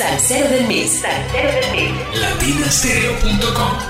Salsero 0.00 0.48
del 0.48 0.66
Mix. 0.66 1.02
Salsero 1.02 1.52
del 1.52 1.70
Mix. 1.72 2.18
latinastereo.com 2.18 3.89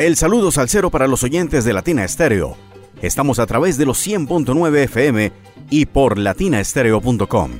El 0.00 0.16
saludo 0.16 0.50
salsero 0.50 0.90
para 0.90 1.06
los 1.06 1.22
oyentes 1.24 1.62
de 1.66 1.74
Latina 1.74 2.04
Estéreo. 2.04 2.56
Estamos 3.02 3.38
a 3.38 3.44
través 3.44 3.76
de 3.76 3.84
los 3.84 3.98
100.9 4.06 4.84
FM 4.84 5.30
y 5.68 5.84
por 5.84 6.16
latinaestereo.com. 6.16 7.50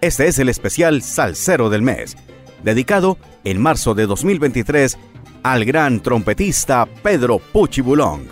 Este 0.00 0.26
es 0.26 0.38
el 0.38 0.48
especial 0.48 1.02
Salsero 1.02 1.68
del 1.68 1.82
Mes, 1.82 2.16
dedicado 2.62 3.18
en 3.44 3.60
marzo 3.60 3.94
de 3.94 4.06
2023 4.06 4.96
al 5.42 5.66
gran 5.66 6.00
trompetista 6.00 6.86
Pedro 7.02 7.38
Puchibulong. 7.38 8.28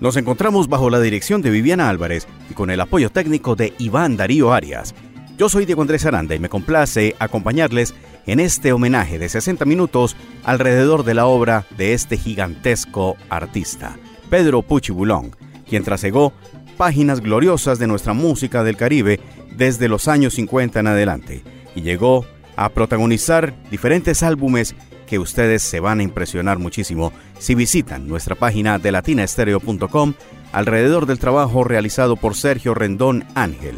Nos 0.00 0.16
encontramos 0.16 0.68
bajo 0.68 0.88
la 0.88 1.00
dirección 1.00 1.42
de 1.42 1.50
Viviana 1.50 1.88
Álvarez 1.88 2.28
y 2.50 2.54
con 2.54 2.70
el 2.70 2.80
apoyo 2.80 3.10
técnico 3.10 3.56
de 3.56 3.72
Iván 3.80 4.16
Darío 4.16 4.52
Arias. 4.52 4.94
Yo 5.36 5.48
soy 5.48 5.66
Diego 5.66 5.82
Andrés 5.82 6.06
Aranda 6.06 6.36
y 6.36 6.38
me 6.38 6.48
complace 6.48 7.16
acompañarles 7.18 7.94
en 8.26 8.40
este 8.40 8.72
homenaje 8.72 9.18
de 9.18 9.28
60 9.28 9.64
minutos 9.64 10.16
alrededor 10.44 11.04
de 11.04 11.14
la 11.14 11.26
obra 11.26 11.66
de 11.76 11.94
este 11.94 12.16
gigantesco 12.16 13.16
artista, 13.28 13.96
Pedro 14.30 14.62
Puchibulón, 14.62 15.36
quien 15.68 15.84
trasegó 15.84 16.32
páginas 16.76 17.20
gloriosas 17.20 17.78
de 17.78 17.86
nuestra 17.86 18.12
música 18.12 18.64
del 18.64 18.76
Caribe 18.76 19.20
desde 19.56 19.88
los 19.88 20.08
años 20.08 20.34
50 20.34 20.80
en 20.80 20.86
adelante 20.86 21.42
y 21.74 21.82
llegó 21.82 22.24
a 22.56 22.68
protagonizar 22.70 23.54
diferentes 23.70 24.22
álbumes 24.22 24.74
que 25.06 25.18
ustedes 25.18 25.62
se 25.62 25.80
van 25.80 26.00
a 26.00 26.02
impresionar 26.02 26.58
muchísimo 26.58 27.12
si 27.38 27.54
visitan 27.54 28.08
nuestra 28.08 28.34
página 28.34 28.78
de 28.78 28.92
latinaestereo.com 28.92 30.14
alrededor 30.52 31.06
del 31.06 31.18
trabajo 31.18 31.64
realizado 31.64 32.16
por 32.16 32.34
Sergio 32.34 32.74
Rendón 32.74 33.24
Ángel, 33.34 33.76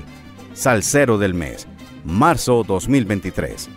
Salcero 0.53 1.19
del 1.19 1.35
Mes, 1.35 1.67
marzo 2.05 2.65
2023. 2.67 3.69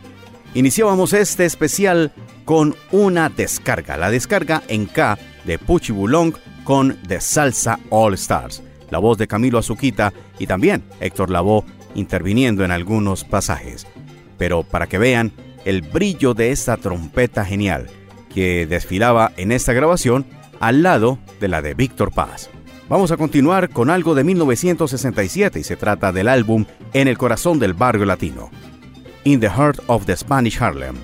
Iniciábamos 0.53 1.13
este 1.13 1.45
especial 1.45 2.11
con 2.45 2.75
una 2.91 3.29
descarga, 3.29 3.97
la 3.97 4.09
descarga 4.09 4.63
en 4.67 4.85
K 4.85 5.17
de 5.45 5.59
Puchi 5.59 5.91
Bulong 5.91 6.33
con 6.63 6.97
The 7.07 7.21
Salsa 7.21 7.79
All 7.89 8.13
Stars, 8.15 8.63
la 8.89 8.97
voz 8.97 9.17
de 9.17 9.27
Camilo 9.27 9.57
Azuquita 9.57 10.13
y 10.39 10.47
también 10.47 10.83
Héctor 10.99 11.29
Lavoe 11.29 11.65
interviniendo 11.95 12.63
en 12.63 12.71
algunos 12.71 13.23
pasajes. 13.23 13.85
Pero 14.37 14.63
para 14.63 14.87
que 14.87 14.97
vean 14.97 15.31
el 15.65 15.81
brillo 15.81 16.33
de 16.33 16.51
esta 16.51 16.77
trompeta 16.77 17.43
genial 17.43 17.87
que 18.33 18.65
desfilaba 18.65 19.33
en 19.37 19.51
esta 19.51 19.73
grabación 19.73 20.25
al 20.59 20.83
lado 20.83 21.19
de 21.39 21.47
la 21.47 21.61
de 21.61 21.73
Víctor 21.73 22.11
Paz. 22.13 22.49
Vamos 22.89 23.11
a 23.11 23.17
continuar 23.17 23.69
con 23.69 23.89
algo 23.89 24.15
de 24.15 24.23
1967 24.23 25.59
y 25.59 25.63
se 25.63 25.75
trata 25.75 26.13
del 26.13 26.29
álbum 26.29 26.65
En 26.93 27.09
el 27.09 27.17
corazón 27.17 27.59
del 27.59 27.73
barrio 27.73 28.05
latino. 28.05 28.49
In 29.27 29.41
the 29.41 29.49
Heart 29.49 29.79
of 29.87 30.05
the 30.05 30.15
Spanish 30.15 30.61
Harlem. 30.61 30.95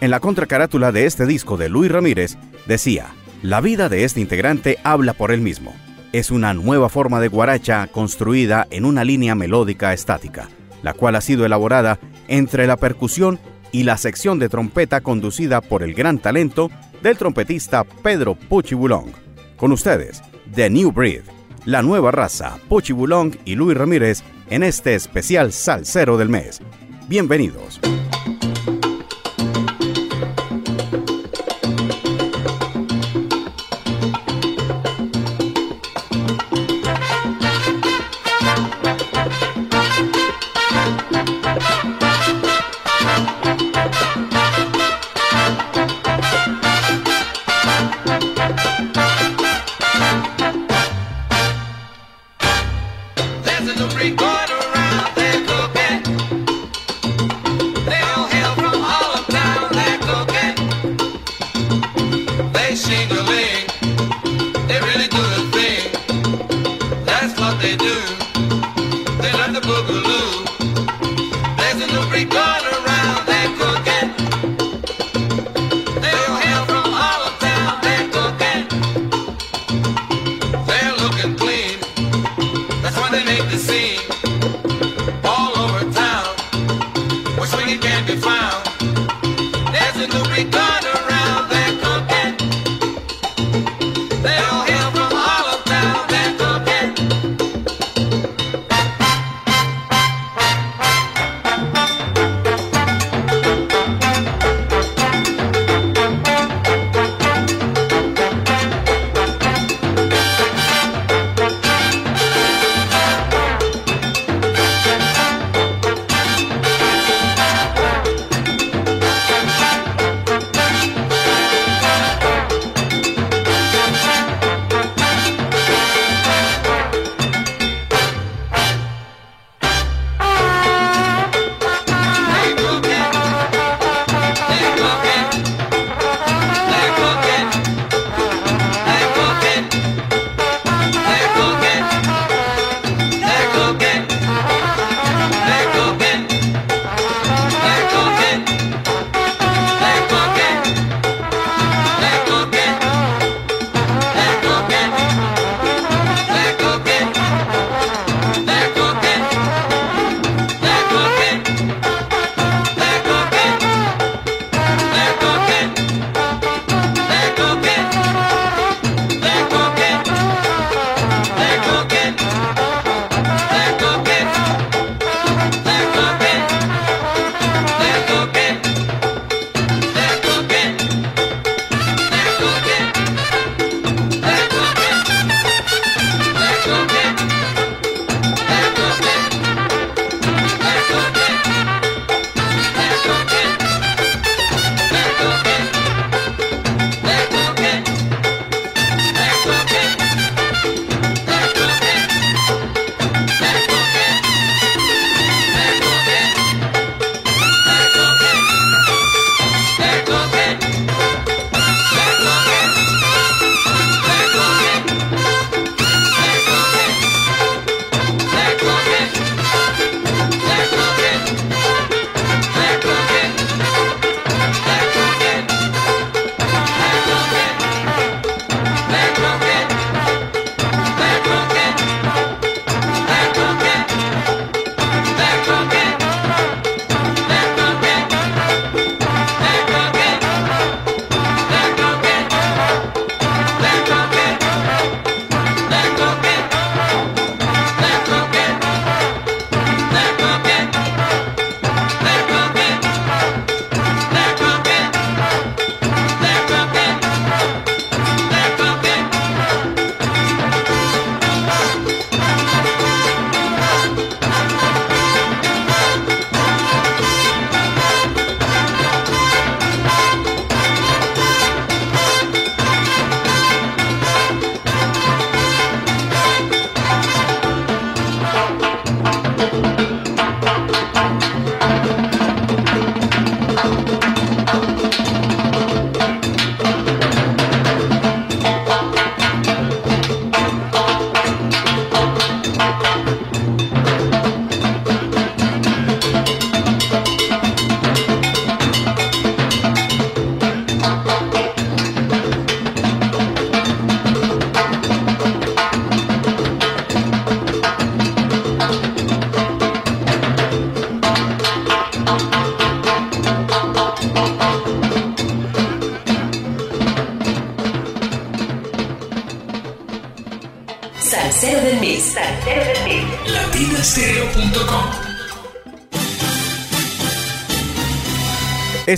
En 0.00 0.10
la 0.10 0.18
contracarátula 0.18 0.90
de 0.90 1.06
este 1.06 1.26
disco 1.26 1.56
de 1.56 1.68
Luis 1.68 1.92
Ramírez 1.92 2.36
decía, 2.66 3.14
la 3.40 3.60
vida 3.60 3.88
de 3.88 4.02
este 4.02 4.20
integrante 4.20 4.78
habla 4.82 5.12
por 5.12 5.30
él 5.30 5.42
mismo. 5.42 5.72
Es 6.12 6.32
una 6.32 6.54
nueva 6.54 6.88
forma 6.88 7.20
de 7.20 7.28
guaracha 7.28 7.86
construida 7.86 8.66
en 8.70 8.84
una 8.84 9.04
línea 9.04 9.36
melódica 9.36 9.92
estática, 9.92 10.48
la 10.82 10.92
cual 10.92 11.14
ha 11.14 11.20
sido 11.20 11.46
elaborada 11.46 12.00
entre 12.26 12.66
la 12.66 12.76
percusión 12.76 13.38
y 13.70 13.84
la 13.84 13.96
sección 13.96 14.40
de 14.40 14.48
trompeta 14.48 15.00
conducida 15.00 15.60
por 15.60 15.84
el 15.84 15.94
gran 15.94 16.18
talento 16.18 16.68
del 17.00 17.16
trompetista 17.16 17.84
Pedro 17.84 18.34
Puchibulong. 18.34 19.12
Con 19.56 19.70
ustedes, 19.70 20.20
The 20.52 20.68
New 20.68 20.90
Breed, 20.90 21.22
la 21.64 21.80
nueva 21.82 22.10
raza, 22.10 22.58
Puchibulong 22.68 23.36
y 23.44 23.54
Luis 23.54 23.78
Ramírez 23.78 24.24
en 24.50 24.64
este 24.64 24.96
especial 24.96 25.52
Salsero 25.52 26.18
del 26.18 26.28
Mes. 26.28 26.60
Bienvenidos. 27.08 27.80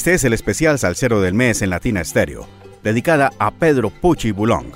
Este 0.04 0.16
es 0.16 0.24
el 0.24 0.34
especial 0.34 0.78
Salsero 0.78 1.22
del 1.22 1.32
mes 1.32 1.62
en 1.62 1.70
Latina 1.70 2.04
Stereo, 2.04 2.46
dedicada 2.82 3.32
a 3.38 3.50
Pedro 3.52 3.88
Pucci 3.88 4.32
Bulong. 4.32 4.66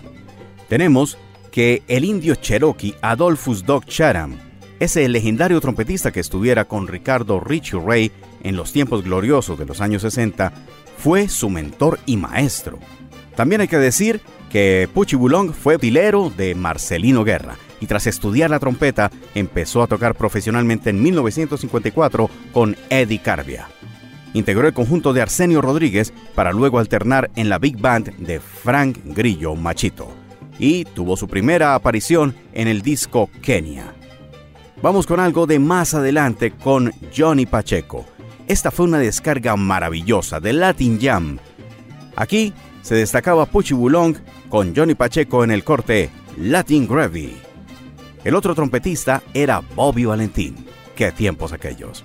Tenemos 0.71 1.19
que 1.53 1.83
el 1.87 2.07
indio 2.07 2.35
cherokee 2.35 2.95
Adolphus 3.03 3.63
Doc 3.63 3.85
Chatham, 3.85 4.39
ese 4.81 5.07
legendario 5.07 5.61
trompetista 5.61 6.13
que 6.13 6.21
estuviera 6.21 6.65
con 6.65 6.89
Ricardo 6.89 7.41
Richie 7.41 7.79
Ray 7.79 8.11
en 8.43 8.57
los 8.57 8.73
tiempos 8.73 9.05
gloriosos 9.05 9.59
de 9.59 9.67
los 9.67 9.83
años 9.83 10.01
60, 10.01 10.51
fue 10.97 11.29
su 11.29 11.51
mentor 11.51 12.01
y 12.07 12.17
maestro. 12.17 12.79
También 13.37 13.61
hay 13.61 13.69
que 13.69 13.77
decir 13.77 14.23
que 14.51 14.89
Pucci 14.95 15.15
Bulong 15.15 15.53
fue 15.53 15.79
pilero 15.79 16.33
de 16.35 16.55
Marcelino 16.55 17.23
Guerra 17.23 17.59
y 17.81 17.87
tras 17.87 18.07
estudiar 18.07 18.49
la 18.49 18.61
trompeta 18.61 19.11
empezó 19.35 19.83
a 19.83 19.89
tocar 19.89 20.15
profesionalmente 20.15 20.89
en 20.89 21.03
1954 21.03 22.31
con 22.51 22.79
Eddie 22.89 23.21
Carbia. 23.21 23.69
Integró 24.38 24.68
el 24.68 24.73
conjunto 24.73 25.12
de 25.12 25.21
Arsenio 25.21 25.61
Rodríguez 25.61 26.12
para 26.37 26.52
luego 26.52 26.78
alternar 26.78 27.28
en 27.35 27.49
la 27.49 27.59
big 27.59 27.76
band 27.76 28.16
de 28.18 28.38
Frank 28.38 28.97
Grillo 29.04 29.57
Machito 29.57 30.12
y 30.61 30.85
tuvo 30.85 31.16
su 31.16 31.26
primera 31.26 31.75
aparición 31.75 32.37
en 32.52 32.68
el 32.68 32.83
disco 32.83 33.30
Kenia. 33.42 33.92
Vamos 34.80 35.09
con 35.09 35.18
algo 35.18 35.49
de 35.49 35.59
más 35.59 35.92
adelante 35.95 36.52
con 36.52 36.92
Johnny 37.16 37.47
Pacheco. 37.47 38.07
Esta 38.47 38.71
fue 38.71 38.87
una 38.87 38.99
descarga 38.99 39.57
maravillosa 39.57 40.38
de 40.38 40.52
Latin 40.52 41.00
Jam. 41.00 41.38
Aquí 42.14 42.52
se 42.83 42.95
destacaba 42.95 43.47
Pucci 43.47 43.75
Bulong 43.75 44.18
con 44.49 44.73
Johnny 44.73 44.95
Pacheco 44.95 45.42
en 45.42 45.50
el 45.50 45.64
corte 45.64 46.11
Latin 46.37 46.87
Gravy. 46.87 47.37
El 48.23 48.37
otro 48.37 48.54
trompetista 48.54 49.21
era 49.35 49.62
Bobby 49.75 50.04
Valentín. 50.04 50.64
¡Qué 50.95 51.11
tiempos 51.11 51.52
aquellos! 51.52 52.04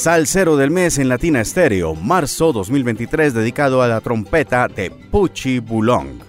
Salsero 0.00 0.56
del 0.56 0.70
mes 0.70 0.96
en 0.96 1.10
Latina 1.10 1.42
Estéreo, 1.42 1.94
marzo 1.94 2.54
2023, 2.54 3.34
dedicado 3.34 3.82
a 3.82 3.86
la 3.86 4.00
trompeta 4.00 4.66
de 4.66 4.90
Pucci 4.90 5.58
Bulong, 5.58 6.20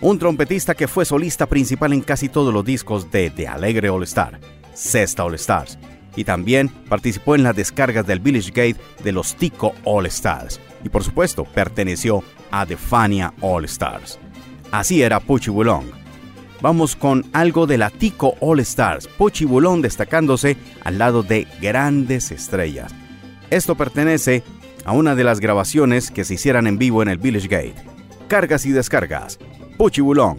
un 0.00 0.16
trompetista 0.20 0.76
que 0.76 0.86
fue 0.86 1.04
solista 1.04 1.46
principal 1.46 1.92
en 1.92 2.02
casi 2.02 2.28
todos 2.28 2.54
los 2.54 2.64
discos 2.64 3.10
de 3.10 3.30
The 3.30 3.48
Alegre 3.48 3.90
All 3.90 4.04
Star, 4.04 4.38
Cesta 4.74 5.24
All 5.24 5.34
Stars, 5.34 5.76
y 6.14 6.22
también 6.22 6.68
participó 6.68 7.34
en 7.34 7.42
las 7.42 7.56
descargas 7.56 8.06
del 8.06 8.20
Village 8.20 8.50
Gate 8.50 8.80
de 9.02 9.10
los 9.10 9.34
Tico 9.34 9.74
All 9.82 10.06
Stars, 10.06 10.60
y 10.84 10.88
por 10.88 11.02
supuesto 11.02 11.42
perteneció 11.42 12.22
a 12.52 12.64
The 12.64 12.76
Fania 12.76 13.34
All 13.40 13.64
Stars. 13.64 14.20
Así 14.70 15.02
era 15.02 15.18
Pucci 15.18 15.50
Bulong. 15.50 15.86
Vamos 16.62 16.94
con 16.94 17.24
algo 17.32 17.66
de 17.66 17.76
la 17.76 17.90
Tico 17.90 18.36
All 18.38 18.60
Stars, 18.60 19.08
Pucci 19.08 19.44
Bulong 19.44 19.82
destacándose 19.82 20.56
al 20.84 20.98
lado 20.98 21.24
de 21.24 21.48
grandes 21.60 22.30
estrellas 22.30 22.94
esto 23.50 23.74
pertenece 23.74 24.42
a 24.84 24.92
una 24.92 25.14
de 25.14 25.24
las 25.24 25.40
grabaciones 25.40 26.10
que 26.10 26.24
se 26.24 26.34
hicieran 26.34 26.66
en 26.66 26.78
vivo 26.78 27.02
en 27.02 27.08
el 27.08 27.18
Village 27.18 27.48
Gate. 27.48 27.74
Cargas 28.28 28.66
y 28.66 28.72
descargas. 28.72 29.38
Puchi 29.76 30.00
Bulong. 30.00 30.38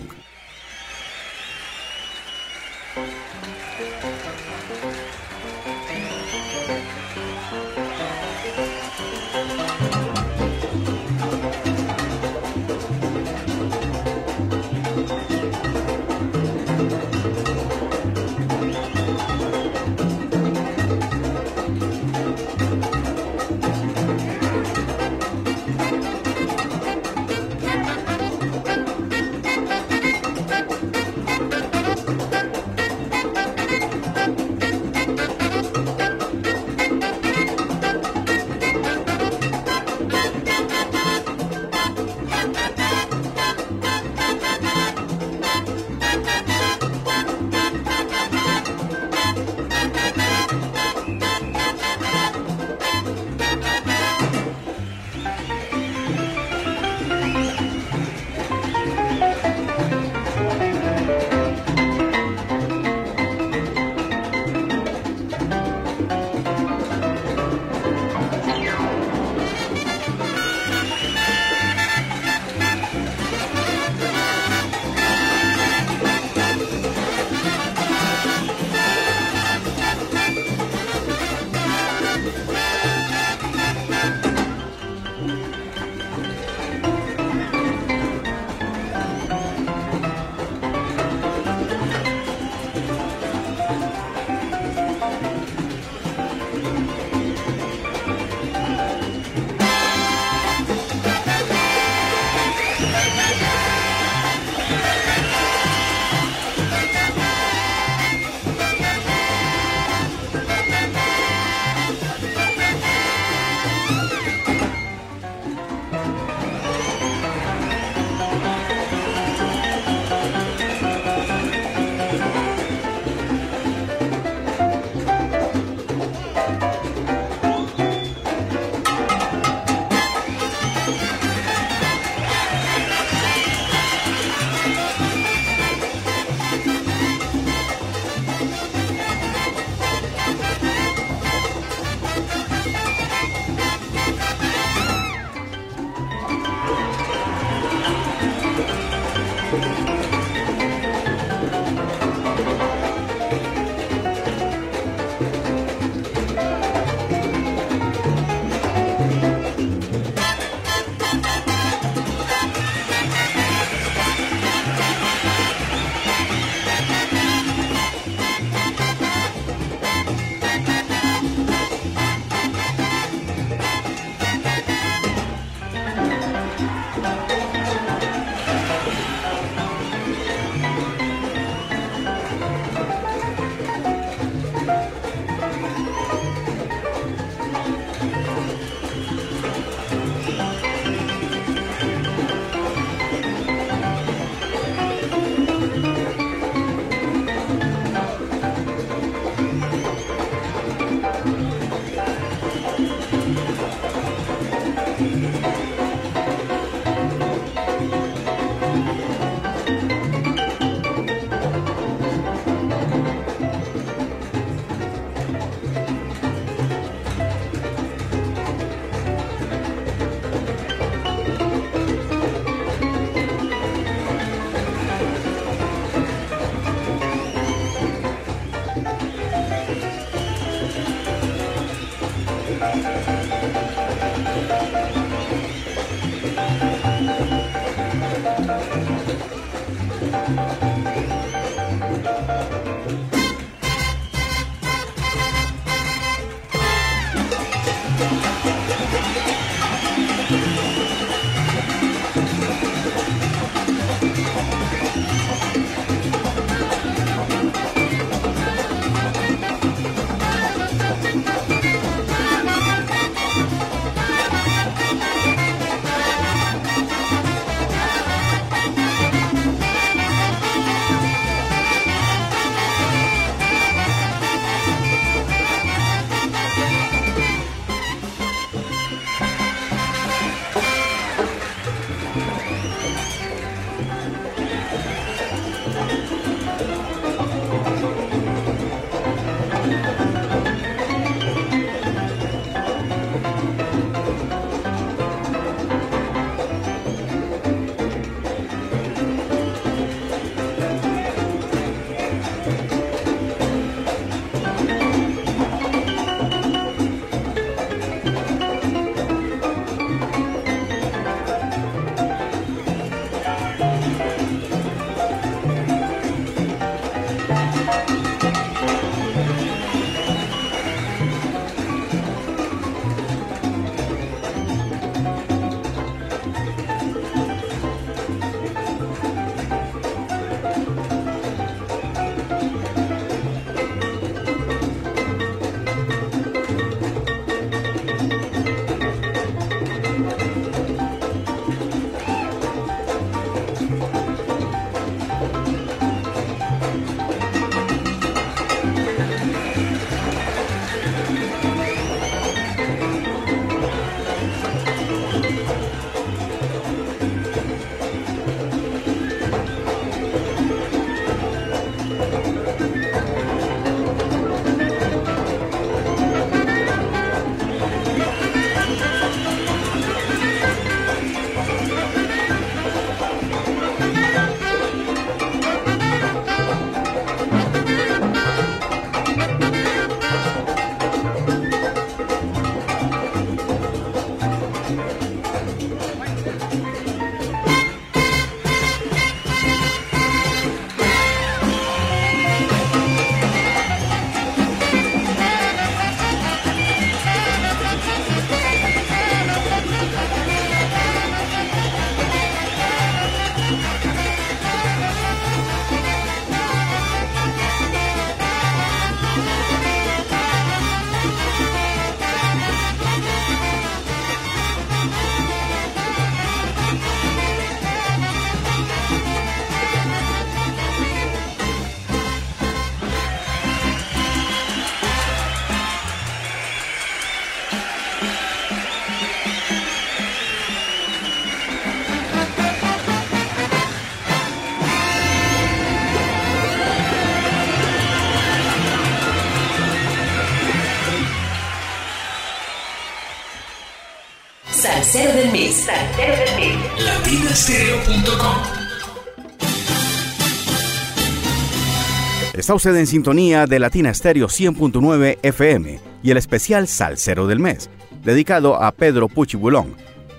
Está 452.33 452.55
usted 452.55 452.75
en 452.75 452.87
sintonía 452.87 453.45
de 453.45 453.59
Latina 453.59 453.91
Estéreo 453.91 454.27
100.9 454.27 455.19
FM 455.21 455.79
y 456.01 456.09
el 456.09 456.17
especial 456.17 456.67
Salsero 456.67 457.27
del 457.27 457.39
Mes, 457.39 457.69
dedicado 458.03 458.59
a 458.59 458.71
Pedro 458.71 459.07
Puchibulón, 459.07 459.75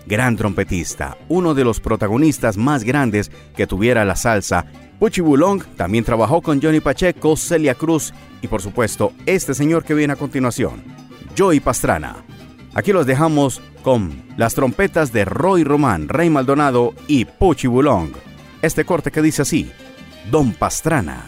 gran 0.07 0.37
trompetista, 0.37 1.19
uno 1.29 1.55
de 1.55 1.65
los 1.65 1.81
protagonistas 1.81 2.57
más 2.57 2.85
grandes 2.85 3.33
que 3.57 3.67
tuviera 3.67 4.05
la 4.05 4.15
salsa. 4.15 4.67
Puchibulón 5.01 5.65
también 5.77 6.05
trabajó 6.05 6.41
con 6.41 6.63
Johnny 6.63 6.79
Pacheco, 6.79 7.37
Celia 7.37 7.75
Cruz 7.75 8.15
y 8.43 8.47
por 8.47 8.63
supuesto 8.63 9.13
este 9.27 9.55
señor 9.55 9.83
que 9.83 9.95
viene 9.95 10.13
a 10.13 10.17
continuación, 10.17 10.85
Joey 11.37 11.59
Pastrana. 11.59 12.28
Aquí 12.79 12.93
los 12.93 13.07
dejamos 13.07 13.61
con 13.83 14.23
las 14.37 14.55
trompetas 14.55 15.13
de 15.13 15.25
Roy 15.25 15.65
Román, 15.65 16.09
Rey 16.09 16.31
Maldonado 16.31 16.95
y 17.09 17.25
Puchibulón. 17.25 18.13
Este 18.63 18.85
corte 18.85 19.11
que 19.11 19.21
dice 19.21 19.43
así, 19.43 19.69
Don 20.31 20.53
Pastrana. 20.53 21.27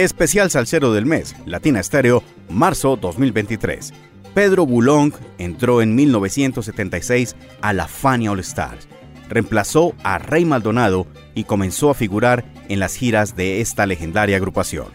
Especial 0.00 0.50
Salsero 0.50 0.94
del 0.94 1.04
Mes, 1.04 1.36
Latina 1.44 1.78
Estéreo, 1.78 2.22
marzo 2.48 2.96
2023. 2.96 3.92
Pedro 4.32 4.64
Boulong 4.64 5.12
entró 5.36 5.82
en 5.82 5.94
1976 5.94 7.36
a 7.60 7.74
la 7.74 7.86
Fania 7.86 8.32
All 8.32 8.40
Stars. 8.40 8.88
Reemplazó 9.28 9.94
a 10.02 10.16
Rey 10.16 10.46
Maldonado 10.46 11.06
y 11.34 11.44
comenzó 11.44 11.90
a 11.90 11.94
figurar 11.94 12.46
en 12.70 12.80
las 12.80 12.94
giras 12.94 13.36
de 13.36 13.60
esta 13.60 13.84
legendaria 13.84 14.38
agrupación. 14.38 14.86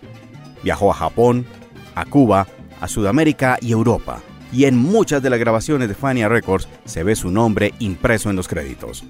Viajó 0.63 0.89
a 0.89 0.95
Japón, 0.95 1.45
a 1.93 2.05
Cuba, 2.05 2.47
a 2.81 2.87
Sudamérica 2.87 3.59
y 3.61 3.73
Europa, 3.73 4.23
y 4.51 4.65
en 4.65 4.75
muchas 4.75 5.21
de 5.21 5.29
las 5.29 5.37
grabaciones 5.37 5.87
de 5.87 5.93
Fania 5.93 6.29
Records 6.29 6.67
se 6.85 7.03
ve 7.03 7.15
su 7.15 7.29
nombre 7.29 7.75
impreso 7.77 8.31
en 8.31 8.37
los 8.37 8.47
créditos. 8.47 9.03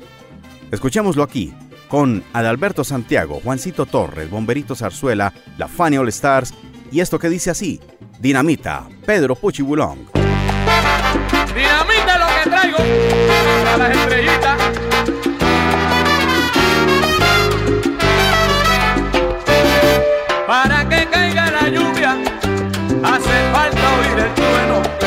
Escuchémoslo 0.72 1.24
aquí, 1.24 1.54
con 1.88 2.24
Adalberto 2.34 2.84
Santiago, 2.84 3.40
Juancito 3.44 3.86
Torres, 3.86 4.30
Bomberito 4.30 4.76
Zarzuela, 4.76 5.34
la 5.58 5.68
Fania 5.68 6.02
All 6.02 6.10
Stars, 6.10 6.54
y 6.92 7.00
esto 7.00 7.20
que 7.20 7.30
dice 7.30 7.52
así, 7.52 7.80
Dinamita, 8.20 8.88
Pedro 9.06 9.36
Puchibulón. 9.36 10.10
Dinamita 11.56 12.20
lo 12.20 12.26
que 12.28 12.50
traigo 12.50 12.78
a 13.74 13.78
las 13.78 13.98
estrellitas. 13.98 14.62
Para 20.48 20.88
que 20.88 21.08
caiga 21.08 21.52
la 21.52 21.70
lluvia, 21.70 22.18
hace 23.04 23.52
falta 23.52 23.96
oír 24.00 24.20
el 24.20 24.34
trueno. 24.36 25.05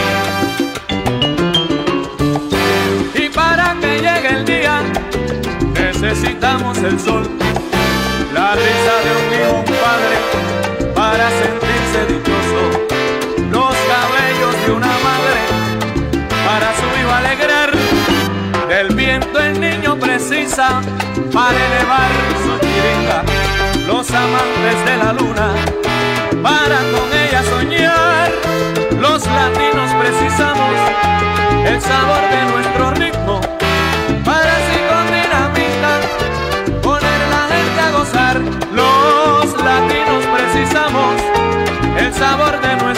Necesitamos 6.08 6.78
el 6.78 6.98
sol. 6.98 7.28
La 8.32 8.54
risa 8.54 8.94
de 9.04 9.10
un 9.20 9.26
hijo, 9.36 9.64
padre, 9.84 10.16
para 10.94 11.28
sentirse 11.40 12.00
dichoso. 12.12 12.62
Los 13.50 13.74
cabellos 13.92 14.54
de 14.64 14.72
una 14.72 14.94
madre, 15.08 15.40
para 16.46 16.68
su 16.78 16.86
vivo 16.96 17.12
alegrar. 17.12 17.70
Del 18.68 18.94
viento 18.94 19.38
el 19.38 19.60
niño 19.60 19.98
precisa 19.98 20.80
para 21.32 21.58
elevar 21.68 22.10
su 22.42 22.52
chiringa. 22.64 23.22
Los 23.86 24.10
amantes 24.10 24.78
de 24.86 24.96
la 24.96 25.12
luna, 25.12 25.48
para 26.42 26.78
con 26.92 27.08
ella 27.24 27.42
soñar. 27.42 28.30
Los 28.98 29.26
latinos 29.26 29.90
precisamos 30.00 30.74
el 31.66 31.80
sabor 31.82 32.22
de 32.30 32.52
nuestro 32.52 32.97
sabor 42.18 42.60
de 42.60 42.76
nuestro 42.76 42.97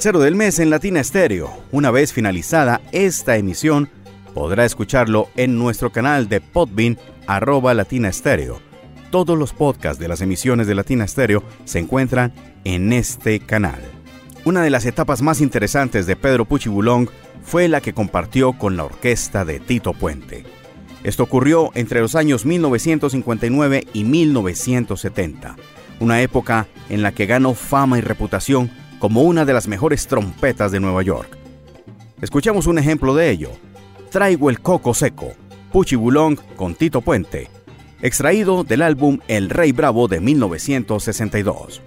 Salcero 0.00 0.20
del 0.20 0.34
Mes 0.34 0.58
en 0.60 0.70
Latina 0.70 1.00
Estéreo. 1.00 1.52
Una 1.72 1.90
vez 1.90 2.14
finalizada 2.14 2.80
esta 2.90 3.36
emisión, 3.36 3.90
podrá 4.32 4.64
escucharlo 4.64 5.28
en 5.36 5.58
nuestro 5.58 5.92
canal 5.92 6.26
de 6.26 6.40
Podbean, 6.40 6.96
arroba 7.26 7.74
Latina 7.74 8.08
Estéreo. 8.08 8.62
Todos 9.10 9.38
los 9.38 9.52
podcasts 9.52 10.00
de 10.00 10.08
las 10.08 10.22
emisiones 10.22 10.66
de 10.66 10.74
Latina 10.74 11.04
Estéreo 11.04 11.44
se 11.66 11.80
encuentran 11.80 12.32
en 12.64 12.94
este 12.94 13.40
canal. 13.40 13.78
Una 14.46 14.62
de 14.62 14.70
las 14.70 14.86
etapas 14.86 15.20
más 15.20 15.42
interesantes 15.42 16.06
de 16.06 16.16
Pedro 16.16 16.46
Puchibulong 16.46 17.10
fue 17.42 17.68
la 17.68 17.82
que 17.82 17.92
compartió 17.92 18.54
con 18.54 18.78
la 18.78 18.84
orquesta 18.84 19.44
de 19.44 19.60
Tito 19.60 19.92
Puente. 19.92 20.44
Esto 21.04 21.24
ocurrió 21.24 21.72
entre 21.74 22.00
los 22.00 22.14
años 22.14 22.46
1959 22.46 23.86
y 23.92 24.04
1970, 24.04 25.56
una 25.98 26.22
época 26.22 26.68
en 26.88 27.02
la 27.02 27.12
que 27.12 27.26
ganó 27.26 27.52
fama 27.52 27.98
y 27.98 28.00
reputación 28.00 28.70
como 29.00 29.22
una 29.22 29.44
de 29.44 29.54
las 29.54 29.66
mejores 29.66 30.06
trompetas 30.06 30.70
de 30.70 30.78
Nueva 30.78 31.02
York. 31.02 31.36
Escuchamos 32.20 32.66
un 32.66 32.78
ejemplo 32.78 33.14
de 33.16 33.30
ello. 33.30 33.50
Traigo 34.10 34.50
el 34.50 34.60
coco 34.60 34.94
seco, 34.94 35.32
Puchibulong 35.72 36.36
con 36.54 36.74
Tito 36.74 37.00
Puente, 37.00 37.48
extraído 38.02 38.62
del 38.62 38.82
álbum 38.82 39.18
El 39.26 39.48
Rey 39.48 39.72
Bravo 39.72 40.06
de 40.06 40.20
1962. 40.20 41.80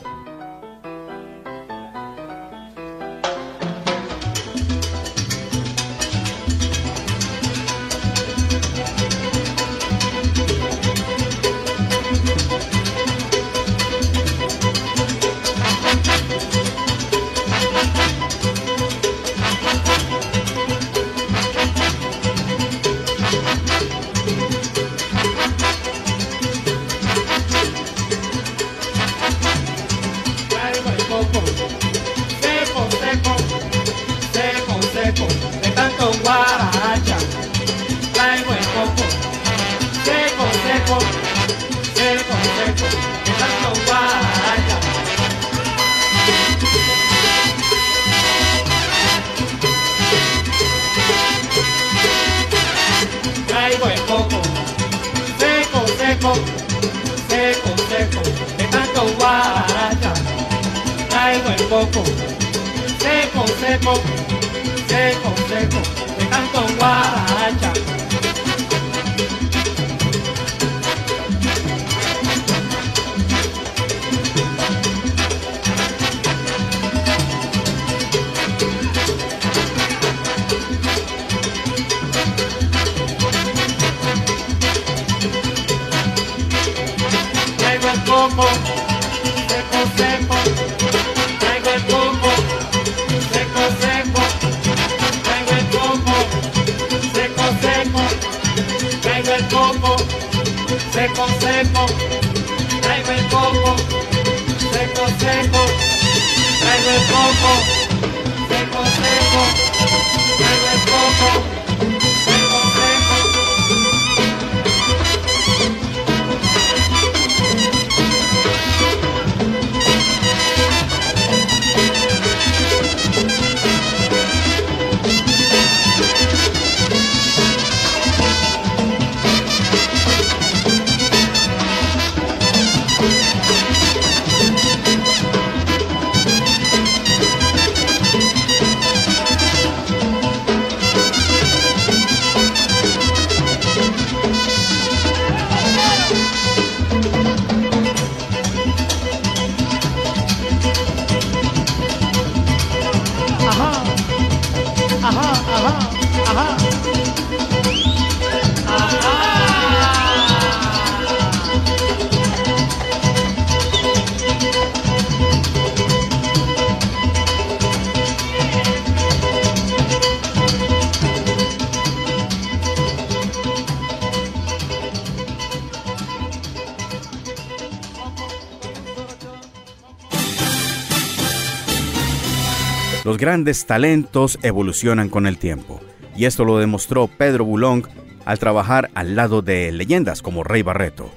Grandes 183.24 183.66
talentos 183.66 184.38
evolucionan 184.42 185.08
con 185.08 185.28
el 185.28 185.38
tiempo, 185.38 185.80
y 186.14 186.26
esto 186.26 186.44
lo 186.44 186.58
demostró 186.58 187.08
Pedro 187.08 187.46
Bulong 187.46 187.88
al 188.26 188.38
trabajar 188.38 188.92
al 188.96 189.16
lado 189.16 189.42
de 189.42 189.72
leyendas 189.72 190.22
como 190.22 190.44
Rey 190.44 190.62
Barreto. 190.62 191.10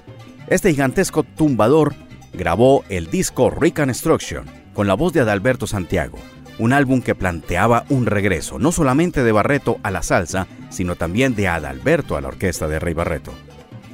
Este 0.46 0.70
gigantesco 0.70 1.24
tumbador 1.24 1.96
grabó 2.32 2.84
el 2.90 3.11
disco 3.11 3.50
Reconstruction 3.50 4.44
con 4.72 4.86
la 4.86 4.94
voz 4.94 5.14
de 5.14 5.22
Adalberto 5.22 5.66
Santiago, 5.66 6.16
un 6.61 6.72
álbum 6.72 7.02
que 7.02 7.16
planteaba 7.16 7.84
un 7.88 8.07
regreso 8.07 8.61
no 8.61 8.70
solamente 8.70 9.24
de 9.24 9.32
Barreto 9.32 9.80
a 9.82 9.90
la 9.90 10.04
salsa, 10.04 10.46
sino 10.70 10.94
también 10.94 11.34
de 11.34 11.48
Adalberto 11.48 12.16
a 12.16 12.20
la 12.20 12.28
orquesta 12.28 12.68
de 12.68 12.78
Rey 12.78 12.94
Barreto. 12.94 13.32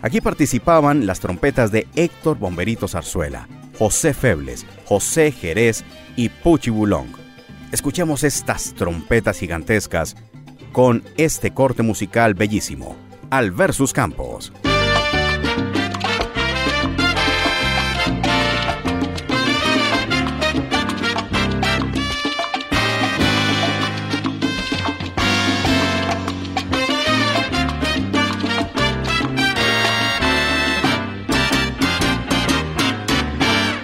Aquí 0.02 0.20
participaban 0.20 1.06
las 1.06 1.20
trompetas 1.20 1.72
de 1.72 1.86
Héctor 1.96 2.36
Bomberito 2.36 2.88
Zarzuela, 2.88 3.48
José 3.78 4.12
Febles, 4.12 4.66
José 4.84 5.32
Jerez 5.32 5.82
y 6.14 6.28
Puchi 6.28 6.68
Bulong. 6.68 7.21
Escuchemos 7.72 8.22
estas 8.22 8.74
trompetas 8.74 9.38
gigantescas 9.38 10.14
con 10.72 11.02
este 11.16 11.54
corte 11.54 11.82
musical 11.82 12.34
bellísimo, 12.34 12.94
Al 13.30 13.50
versus 13.50 13.94
Campos. 13.94 14.52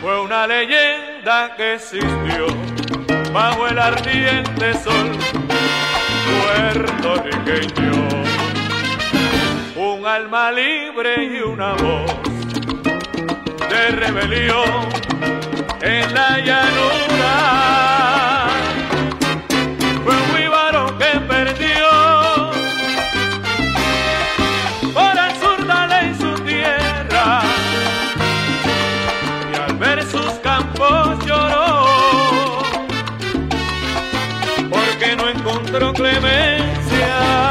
Fue 0.03 0.21
una 0.21 0.47
leyenda 0.47 1.57
que 1.57 1.75
existió 1.77 2.78
bajo 3.39 3.69
el 3.69 3.79
ardiente 3.79 4.75
sol 4.83 5.13
puertorriqueño. 6.29 7.93
Un 9.77 10.05
alma 10.05 10.51
libre 10.51 11.13
y 11.25 11.41
una 11.43 11.75
voz 11.75 12.17
de 13.71 13.91
rebelión 13.91 14.89
en 15.83 16.15
la 16.15 16.39
llanura. 16.41 17.78
Mostró 35.79 35.93
clemencia. 35.93 37.51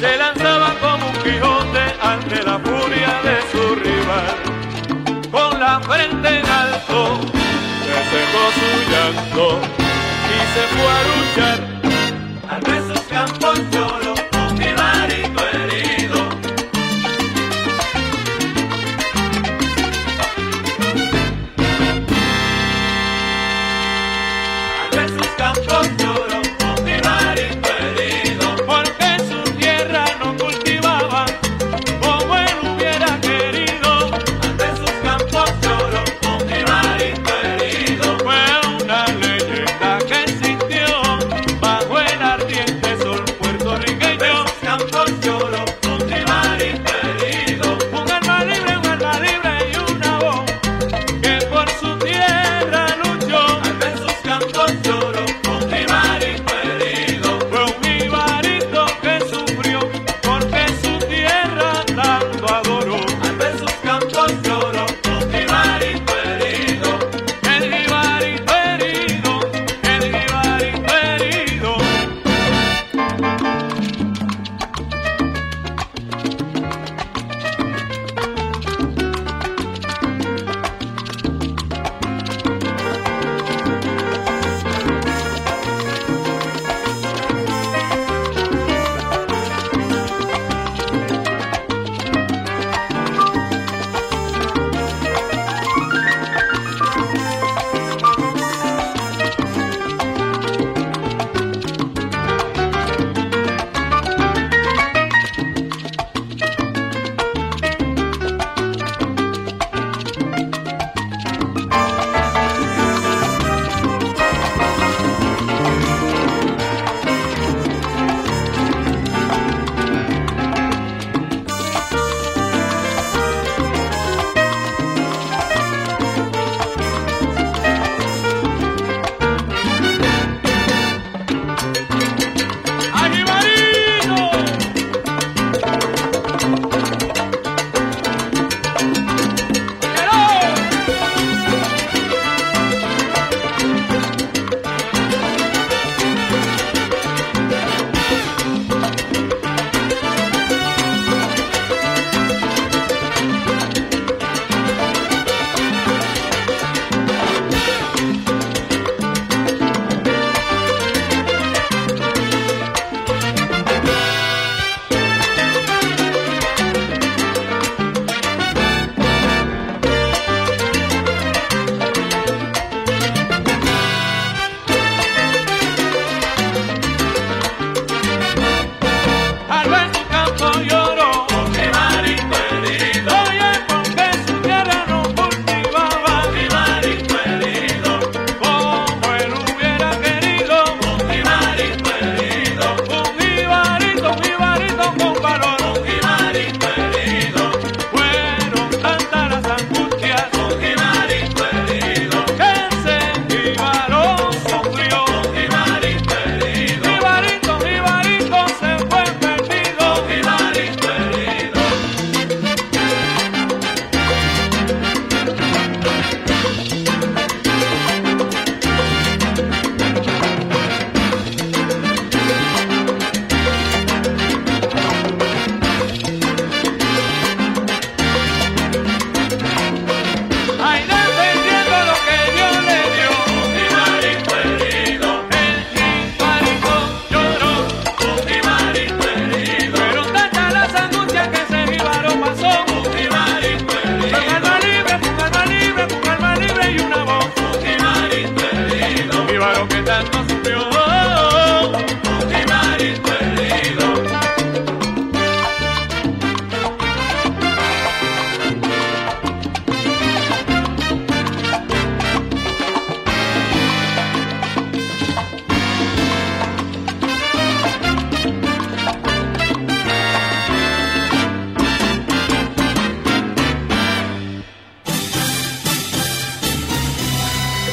Se 0.00 0.16
lanzaba 0.16 0.74
como 0.80 1.06
un 1.08 1.16
Quijote 1.22 1.84
ante 2.00 2.42
la 2.42 2.58
furia 2.58 3.20
de 3.24 3.36
su 3.50 3.74
rival. 3.74 4.36
Con 5.30 5.60
la 5.60 5.80
frente 5.80 6.28
en 6.28 6.46
alto, 6.46 7.20
se 7.84 7.96
secó 8.10 8.42
su 8.58 8.70
llanto 8.90 9.60
y 10.28 10.38
se 10.54 10.64
fue 10.74 10.90
a 10.90 11.02
luchar. 11.10 11.58
Al 12.48 12.62
esos 12.74 13.00
campos 13.08 13.58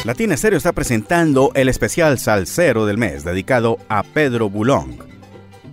Latina 0.06 0.36
Estéreo 0.36 0.58
está 0.58 0.72
presentando 0.72 1.52
el 1.56 1.68
especial 1.68 2.20
Salsero 2.20 2.86
del 2.86 3.00
mes 3.00 3.24
dedicado 3.24 3.80
a 3.90 4.04
Pedro 4.04 4.52
Bulong. 4.52 5.00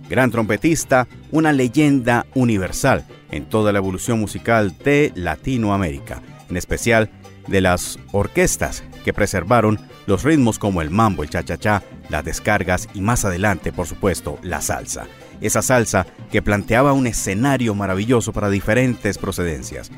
Gran 0.09 0.31
trompetista, 0.31 1.07
una 1.29 1.53
leyenda 1.53 2.25
universal 2.33 3.05
en 3.29 3.45
toda 3.45 3.71
la 3.71 3.77
evolución 3.77 4.19
musical 4.19 4.75
de 4.83 5.11
Latinoamérica, 5.13 6.23
en 6.49 6.57
especial 6.57 7.11
de 7.45 7.61
las 7.61 7.99
orquestas 8.11 8.83
que 9.05 9.13
preservaron 9.13 9.79
los 10.07 10.23
ritmos 10.23 10.57
como 10.57 10.81
el 10.81 10.89
mambo, 10.89 11.21
el 11.21 11.29
cha-cha-cha, 11.29 11.83
las 12.09 12.25
descargas 12.25 12.89
y 12.95 13.01
más 13.01 13.25
adelante, 13.25 13.71
por 13.71 13.85
supuesto, 13.85 14.39
la 14.41 14.61
salsa. 14.61 15.05
Esa 15.41 15.61
salsa 15.61 16.07
que 16.31 16.41
planteaba 16.41 16.93
un 16.93 17.05
escenario 17.05 17.75
maravilloso 17.75 18.33
para 18.33 18.49
diferentes 18.49 19.19
procedencias. 19.19 19.91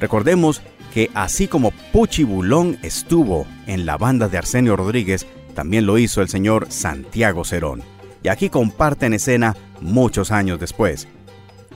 Recordemos 0.00 0.60
que 0.92 1.10
así 1.14 1.48
como 1.48 1.70
Puchi 1.92 2.24
Bulón 2.24 2.78
estuvo 2.82 3.46
en 3.66 3.86
la 3.86 3.96
banda 3.96 4.28
de 4.28 4.38
Arsenio 4.38 4.76
Rodríguez, 4.76 5.26
también 5.54 5.86
lo 5.86 5.98
hizo 5.98 6.22
el 6.22 6.28
señor 6.28 6.66
Santiago 6.70 7.44
Cerón. 7.44 7.82
Y 8.22 8.28
aquí 8.28 8.48
comparten 8.48 9.14
escena 9.14 9.56
muchos 9.80 10.30
años 10.30 10.60
después. 10.60 11.08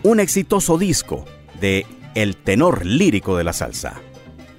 Un 0.03 0.21
exitoso 0.21 0.79
disco 0.79 1.25
de 1.61 1.87
El 2.15 2.37
tenor 2.37 2.85
lírico 2.85 3.37
de 3.37 3.45
la 3.45 3.53
salsa. 3.53 3.95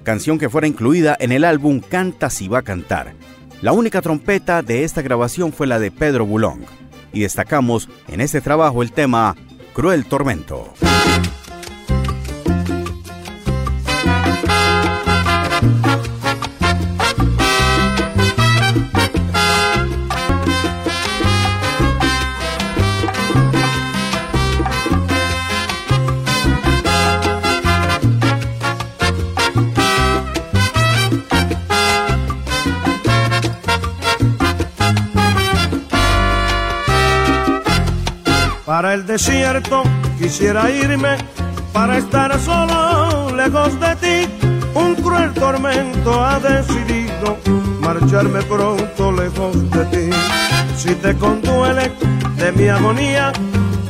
Canción 0.02 0.38
que 0.38 0.50
fuera 0.50 0.66
incluida 0.66 1.16
en 1.18 1.32
el 1.32 1.44
álbum 1.44 1.80
Canta 1.80 2.30
si 2.30 2.48
va 2.48 2.58
a 2.58 2.62
cantar. 2.62 3.14
La 3.62 3.72
única 3.72 4.02
trompeta 4.02 4.62
de 4.62 4.84
esta 4.84 5.02
grabación 5.02 5.52
fue 5.52 5.66
la 5.66 5.78
de 5.78 5.90
Pedro 5.90 6.26
Bulón. 6.26 6.64
Y 7.12 7.20
destacamos 7.20 7.88
en 8.08 8.20
este 8.20 8.40
trabajo 8.40 8.82
el 8.82 8.92
tema 8.92 9.36
Cruel 9.72 10.04
Tormento. 10.06 10.74
Para 38.76 38.92
el 38.92 39.06
desierto 39.06 39.84
quisiera 40.18 40.70
irme, 40.70 41.16
para 41.72 41.96
estar 41.96 42.38
solo 42.38 43.34
lejos 43.34 43.80
de 43.80 43.96
ti. 43.96 44.48
Un 44.74 44.94
cruel 44.96 45.32
tormento 45.32 46.22
ha 46.22 46.38
decidido 46.38 47.38
marcharme 47.80 48.42
pronto 48.42 49.12
lejos 49.12 49.70
de 49.70 49.84
ti. 49.86 50.10
Si 50.76 50.94
te 50.96 51.16
conduele 51.16 51.90
de 52.36 52.52
mi 52.52 52.68
agonía, 52.68 53.32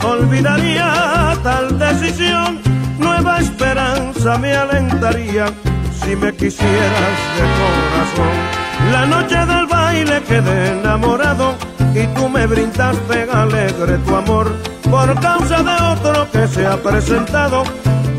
olvidaría 0.05 1.37
tal 1.43 1.76
decisión. 1.80 2.61
Nueva 3.01 3.41
esperanza 3.41 4.39
me 4.39 4.55
alentaría 4.55 5.47
si 6.01 6.14
me 6.14 6.32
quisieras 6.32 7.18
de 7.37 7.45
corazón. 7.59 8.93
La 8.93 9.05
noche 9.05 9.34
del 9.47 9.66
baile 9.66 10.22
quedé 10.28 10.78
enamorado 10.78 11.57
y 11.93 12.07
tú 12.14 12.28
me 12.28 12.47
brindaste 12.47 13.26
alegre 13.32 13.99
tu 14.07 14.14
amor 14.14 14.76
por 14.91 15.20
causa 15.20 15.62
de 15.62 15.82
otro 15.93 16.30
que 16.30 16.49
se 16.49 16.66
ha 16.66 16.76
presentado. 16.76 17.64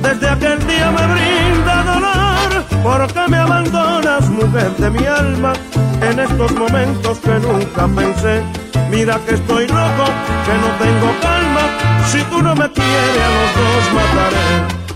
Desde 0.02 0.30
aquel 0.30 0.60
día 0.68 0.92
me 0.92 1.08
brinda 1.14 1.84
dolor 1.84 2.66
porque 2.84 3.28
me 3.28 3.38
abandonas, 3.38 4.30
mujer 4.30 4.72
de 4.78 4.90
mi 4.90 5.06
alma, 5.06 5.54
en 6.02 6.20
estos 6.20 6.52
momentos 6.54 7.20
que 7.20 7.40
nunca 7.40 7.88
pensé. 7.88 8.44
Mira 8.90 9.20
que 9.26 9.36
estoy 9.36 9.68
loco, 9.68 10.06
que 10.46 10.54
no 10.64 10.70
tengo 10.80 11.10
calma, 11.22 11.64
si 12.10 12.22
tú 12.24 12.42
no 12.42 12.56
me 12.56 12.72
quieres 12.72 13.24
a 13.26 13.30
los 13.36 13.50
dos 13.58 13.94
mataré. 13.94 14.87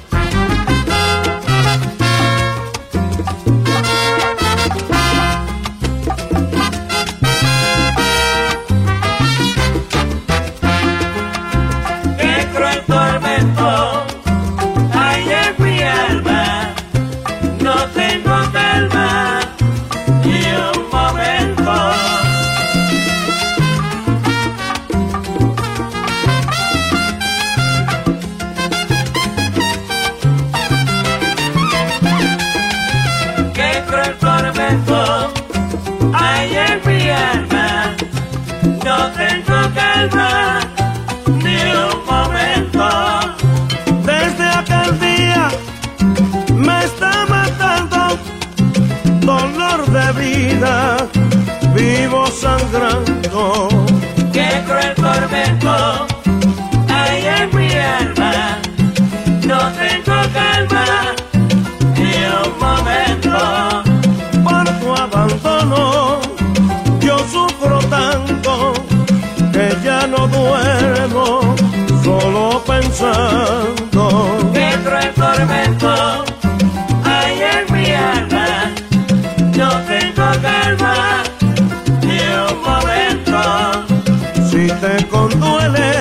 corazón 85.22 85.40
duele. 85.40 86.01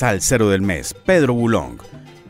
Salcero 0.00 0.48
del 0.48 0.62
mes, 0.62 0.94
Pedro 0.94 1.34
Bulong, 1.34 1.76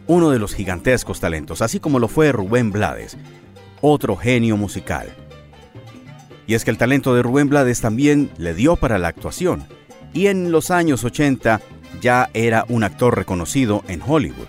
uno 0.09 0.31
de 0.31 0.41
los 0.41 0.57
gigantescos 0.57 1.21
talentos, 1.21 1.63
así 1.63 1.79
como 1.79 2.01
lo 2.01 2.09
fue 2.09 2.33
Rubén 2.33 2.73
Blades, 2.73 3.17
otro 3.81 4.17
genio 4.17 4.57
musical. 4.57 5.15
Y 6.49 6.55
es 6.55 6.65
que 6.65 6.73
el 6.73 6.79
talento 6.79 7.15
de 7.15 7.23
Rubén 7.23 7.49
Blades 7.49 7.81
también 7.81 8.29
le 8.39 8.55
dio 8.55 8.75
para 8.75 8.99
la 8.99 9.07
actuación, 9.07 9.69
y 10.13 10.27
en 10.27 10.51
los 10.51 10.73
años 10.73 11.05
80 11.05 11.61
ya 12.01 12.29
era 12.35 12.65
un 12.69 12.83
actor 12.83 13.17
reconocido 13.17 13.85
en 13.87 14.03
Hollywood. 14.05 14.49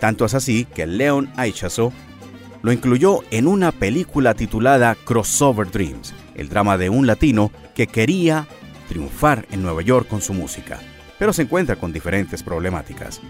Tanto 0.00 0.24
es 0.24 0.34
así 0.34 0.64
que 0.64 0.88
Leon 0.88 1.30
Aichazo 1.36 1.92
lo 2.62 2.72
incluyó 2.72 3.20
en 3.30 3.46
una 3.46 3.70
película 3.70 4.34
titulada 4.34 4.96
Crossover 5.04 5.70
Dreams, 5.70 6.14
el 6.34 6.48
drama 6.48 6.76
de 6.78 6.90
un 6.90 7.06
latino 7.06 7.52
que 7.76 7.86
quería 7.86 8.48
triunfar 8.88 9.46
en 9.52 9.62
Nueva 9.62 9.82
York 9.82 10.08
con 10.08 10.20
su 10.20 10.34
música 10.34 10.80
pero 11.18 11.32
se 11.32 11.42
encuentra 11.42 11.76
con 11.76 11.92
diferentes 11.92 12.42
problemáticas. 12.42 13.20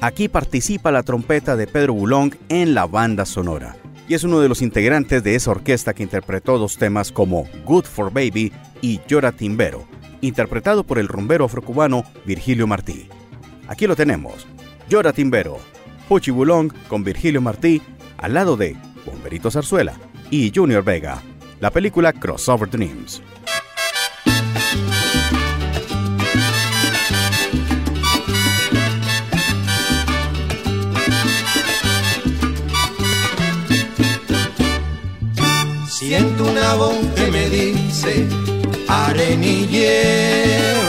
Aquí 0.00 0.28
participa 0.28 0.90
la 0.90 1.02
trompeta 1.02 1.56
de 1.56 1.66
Pedro 1.66 1.92
Bulong 1.92 2.34
en 2.48 2.74
la 2.74 2.86
banda 2.86 3.26
sonora, 3.26 3.76
y 4.08 4.14
es 4.14 4.24
uno 4.24 4.40
de 4.40 4.48
los 4.48 4.62
integrantes 4.62 5.22
de 5.22 5.34
esa 5.34 5.50
orquesta 5.50 5.94
que 5.94 6.02
interpretó 6.02 6.58
dos 6.58 6.78
temas 6.78 7.12
como 7.12 7.46
Good 7.64 7.84
for 7.84 8.12
Baby 8.12 8.52
y 8.80 9.00
Llora 9.06 9.32
Timbero, 9.32 9.86
interpretado 10.20 10.84
por 10.84 10.98
el 10.98 11.08
rumbero 11.08 11.44
afrocubano 11.44 12.04
Virgilio 12.24 12.66
Martí. 12.66 13.08
Aquí 13.68 13.86
lo 13.86 13.94
tenemos, 13.94 14.46
Llora 14.88 15.12
Timbero, 15.12 15.58
Puchi 16.08 16.30
Bulong 16.30 16.72
con 16.88 17.04
Virgilio 17.04 17.40
Martí 17.40 17.82
al 18.18 18.34
lado 18.34 18.56
de 18.56 18.76
Bomberito 19.06 19.50
Zarzuela 19.50 19.94
y 20.30 20.50
Junior 20.54 20.82
Vega, 20.82 21.22
la 21.60 21.70
película 21.70 22.12
Crossover 22.12 22.70
Dreams. 22.70 23.22
Siento 36.10 36.42
una 36.42 36.74
voz 36.74 36.96
que 37.14 37.30
me 37.30 37.48
dice 37.48 38.26
arenillero. 38.88 40.80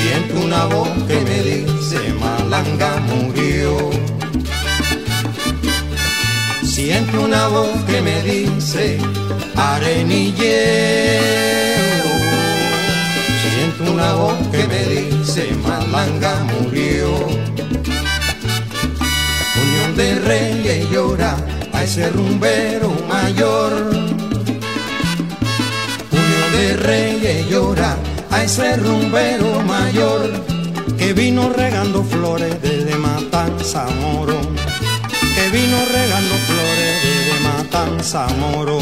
Siento 0.00 0.34
una 0.44 0.66
voz 0.66 0.88
que 1.08 1.16
me 1.22 1.42
dice 1.42 1.98
Malanga 2.20 3.00
murió. 3.10 3.90
Siento 6.62 7.22
una 7.22 7.48
voz 7.48 7.76
que 7.88 8.00
me 8.02 8.22
dice 8.22 8.98
arenillero. 9.56 10.38
Siento 13.42 13.92
una 13.94 14.12
voz 14.12 14.38
que 14.52 14.64
me 14.68 14.84
dice 14.94 15.56
Malanga 15.66 16.44
murió. 16.44 17.16
Unión 19.60 19.96
de 19.96 20.14
Reyes 20.20 20.88
llora 20.92 21.47
a 21.78 21.84
ese 21.84 22.10
rumbero 22.10 22.90
mayor. 23.08 23.72
Julio 26.10 26.44
de 26.56 26.76
Reyes 26.76 27.48
llora 27.48 27.96
a 28.30 28.42
ese 28.42 28.76
rumbero 28.76 29.62
mayor 29.62 30.28
que 30.98 31.12
vino 31.12 31.50
regando 31.50 32.02
flores 32.02 32.60
desde 32.60 32.96
Matanza 32.96 33.86
Moro, 34.00 34.40
que 35.36 35.44
vino 35.56 35.78
regando 35.96 36.34
flores 36.48 36.94
desde 37.06 37.34
Matanza 37.48 38.26
Moro. 38.40 38.78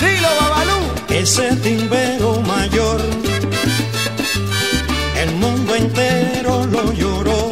Dilo, 0.00 0.30
Babalú. 0.40 0.80
Ese 1.10 1.54
timbero 1.56 2.40
mayor, 2.40 3.00
el 5.22 5.32
mundo 5.36 5.74
entero 5.74 6.66
lo 6.66 6.92
lloró 6.92 7.45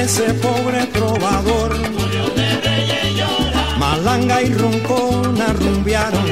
ese 0.00 0.34
pobre 0.34 0.86
trovador. 0.86 1.76
Malanga 3.78 4.42
y 4.42 4.54
roncona 4.54 5.46
rumbearon. 5.52 6.24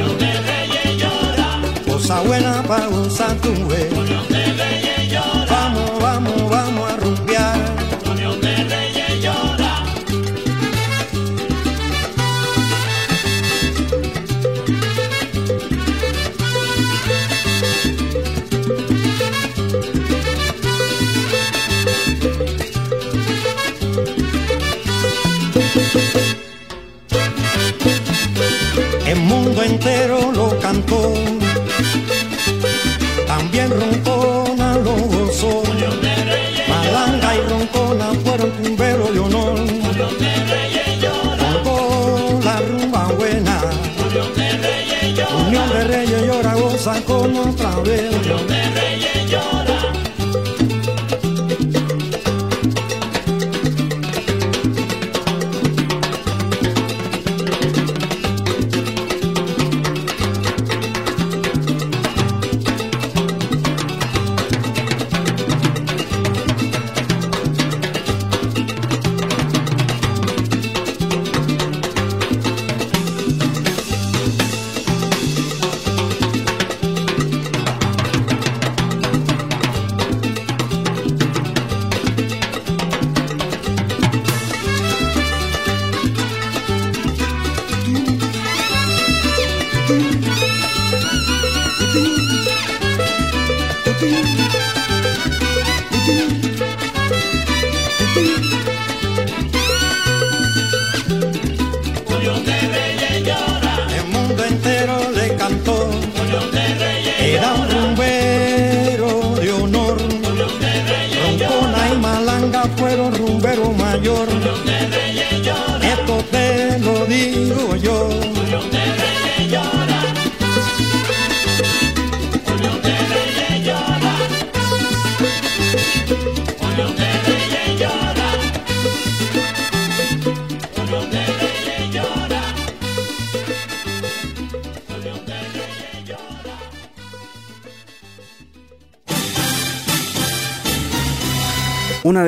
Cosa 1.87 2.21
buena 2.23 2.63
para 2.63 2.87
gozar 2.87 3.35
tu 3.37 3.53
Vamos, 5.51 5.91
vamos, 6.01 6.51
vamos 6.51 6.60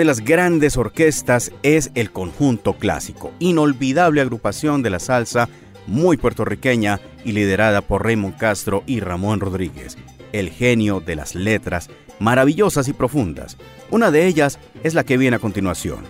de 0.03 0.07
las 0.07 0.25
grandes 0.25 0.77
orquestas 0.77 1.53
es 1.63 1.93
el 1.95 2.11
Conjunto 2.11 2.73
Clásico, 2.73 3.31
inolvidable 3.39 4.21
agrupación 4.21 4.83
de 4.83 4.91
la 4.91 4.99
salsa 4.99 5.49
muy 5.87 6.17
puertorriqueña 6.17 6.99
y 7.25 7.31
liderada 7.31 7.83
por 7.83 8.03
Raymond 8.03 8.37
Castro 8.37 8.83
y 8.85 8.99
Ramón 8.99 9.39
Rodríguez, 9.39 9.97
el 10.33 10.51
genio 10.51 10.99
de 10.99 11.15
las 11.15 11.37
letras 11.37 11.89
maravillosas 12.19 12.89
y 12.89 12.95
profundas. 12.95 13.59
Una 13.93 14.11
de 14.11 14.27
ellas 14.27 14.59
es 14.83 14.95
la 14.95 15.05
que 15.05 15.17
viene 15.17 15.37
a 15.37 15.39
continuación. 15.39 16.01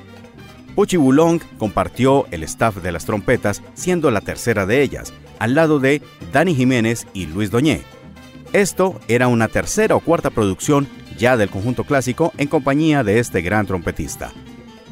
Puchi 0.74 0.96
Bulong 0.96 1.40
compartió 1.58 2.24
el 2.30 2.44
staff 2.44 2.76
de 2.76 2.92
las 2.92 3.04
trompetas, 3.04 3.62
siendo 3.74 4.10
la 4.10 4.22
tercera 4.22 4.64
de 4.64 4.80
ellas, 4.80 5.12
al 5.38 5.54
lado 5.54 5.80
de 5.80 6.00
Dani 6.32 6.54
Jiménez 6.54 7.06
y 7.12 7.26
Luis 7.26 7.50
Doñé. 7.50 7.82
Esto 8.54 8.98
era 9.06 9.28
una 9.28 9.48
tercera 9.48 9.96
o 9.96 10.00
cuarta 10.00 10.30
producción 10.30 10.88
ya 11.22 11.36
del 11.36 11.50
conjunto 11.50 11.84
clásico 11.84 12.32
en 12.36 12.48
compañía 12.48 13.04
de 13.04 13.20
este 13.20 13.42
gran 13.42 13.64
trompetista. 13.64 14.32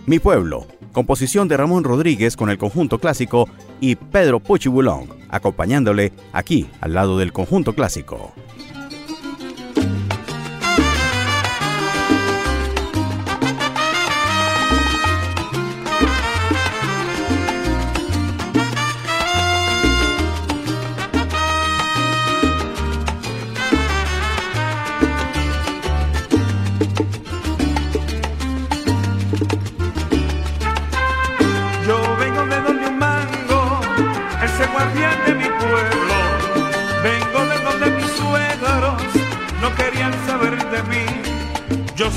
Mi 0.06 0.20
pueblo, 0.20 0.64
composición 0.92 1.48
de 1.48 1.56
Ramón 1.56 1.82
Rodríguez 1.82 2.36
con 2.36 2.50
el 2.50 2.56
conjunto 2.56 3.00
clásico 3.00 3.48
y 3.80 3.96
Pedro 3.96 4.38
Puchibulong, 4.38 5.08
acompañándole 5.28 6.12
aquí 6.32 6.68
al 6.80 6.94
lado 6.94 7.18
del 7.18 7.32
conjunto 7.32 7.74
clásico. 7.74 8.32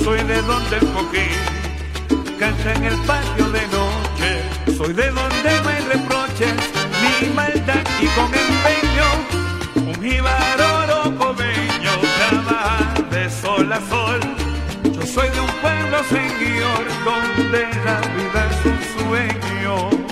Soy 0.01 0.23
de 0.23 0.41
donde 0.41 0.77
el 0.77 0.87
coquín 0.91 2.37
canta 2.39 2.73
en 2.73 2.83
el 2.85 2.97
patio 3.01 3.49
de 3.49 3.61
noche. 3.67 4.77
Soy 4.77 4.93
de 4.93 5.11
donde 5.11 5.61
no 5.63 5.69
hay 5.69 5.83
reproches 5.85 6.55
ni 7.01 7.29
maldad 7.33 7.83
y 8.01 8.07
con 8.17 8.31
empeño 8.33 9.87
un 9.87 9.95
jíbaro 10.01 11.15
cobeño 11.17 11.91
trabaja 12.17 12.93
de 13.11 13.29
sol 13.29 13.71
a 13.71 13.79
sol. 13.89 14.19
Yo 14.83 15.05
soy 15.05 15.29
de 15.29 15.39
un 15.39 15.53
pueblo 15.61 15.97
señor 16.09 16.83
donde 17.05 17.61
la 17.85 17.99
vida 18.15 18.49
es 18.51 18.65
un 18.65 18.79
sueño. 18.97 20.02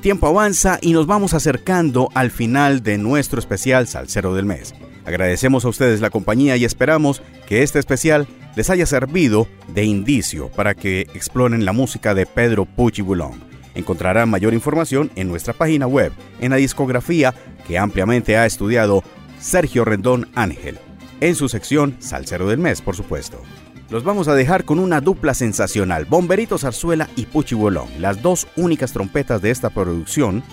Tiempo 0.00 0.28
avanza 0.28 0.78
y 0.80 0.92
nos 0.92 1.08
vamos 1.08 1.34
acercando 1.34 2.10
al 2.14 2.30
final 2.30 2.84
de 2.84 2.96
nuestro 2.96 3.40
especial 3.40 3.88
Salcero 3.88 4.36
del 4.36 4.44
Mes. 4.44 4.72
Agradecemos 5.04 5.64
a 5.64 5.68
ustedes 5.68 6.00
la 6.00 6.10
compañía 6.10 6.56
y 6.56 6.64
esperamos 6.64 7.22
que 7.48 7.64
este 7.64 7.80
especial 7.80 8.28
les 8.54 8.70
haya 8.70 8.86
servido 8.86 9.48
de 9.74 9.82
indicio 9.82 10.48
para 10.50 10.74
que 10.74 11.00
exploren 11.14 11.64
la 11.64 11.72
música 11.72 12.14
de 12.14 12.24
Pedro 12.24 12.66
Pucci 12.66 13.02
Bulón. 13.02 13.42
Encontrarán 13.74 14.30
mayor 14.30 14.54
información 14.54 15.10
en 15.16 15.26
nuestra 15.26 15.54
página 15.54 15.88
web, 15.88 16.12
en 16.40 16.50
la 16.50 16.56
discografía 16.56 17.34
que 17.66 17.76
ampliamente 17.76 18.36
ha 18.36 18.46
estudiado 18.46 19.02
Sergio 19.40 19.84
Rendón 19.84 20.28
Ángel, 20.36 20.78
en 21.20 21.34
su 21.34 21.48
sección 21.48 21.96
Salcero 21.98 22.48
del 22.48 22.58
Mes, 22.58 22.80
por 22.80 22.94
supuesto. 22.94 23.42
Los 23.90 24.04
vamos 24.04 24.28
a 24.28 24.36
dejar 24.36 24.64
con 24.64 24.78
una 24.78 25.00
dupla 25.00 25.34
sensacional, 25.34 26.04
Bomberito 26.04 26.58
Zarzuela 26.58 27.08
y 27.16 27.26
Puchi 27.26 27.56
Bolón, 27.56 27.88
las 27.98 28.22
dos 28.22 28.46
únicas 28.54 28.92
trompetas 28.92 29.42
de 29.42 29.50
esta 29.50 29.70
producción, 29.70 30.44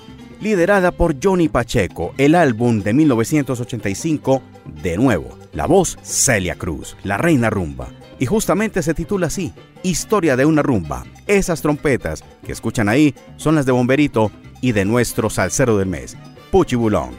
liderada 0.42 0.92
por 0.92 1.16
Johnny 1.22 1.48
Pacheco, 1.48 2.16
el 2.18 2.34
álbum 2.34 2.82
de 2.82 2.94
1985, 2.94 4.42
de 4.82 4.98
nuevo, 4.98 5.38
la 5.54 5.68
voz 5.68 6.00
Celia 6.02 6.56
Cruz, 6.56 6.98
la 7.04 7.20
reina 7.20 7.52
rumba. 7.52 7.90
Y 8.18 8.26
justamente 8.26 8.82
se 8.82 8.96
titula 8.96 9.28
así, 9.28 9.54
Historia 9.84 10.36
de 10.36 10.46
una 10.46 10.64
rumba. 10.64 11.06
Esas 11.28 11.62
trompetas 11.62 12.24
que 12.44 12.52
escuchan 12.52 12.90
ahí 12.90 13.14
son 13.36 13.54
las 13.54 13.68
de 13.68 13.72
Bomberito 13.72 14.32
y 14.62 14.72
de 14.72 14.84
nuestro 14.84 15.30
salsero 15.30 15.78
del 15.78 15.90
mes, 15.90 16.18
Puchi 16.50 16.76
Bulong. 16.76 17.14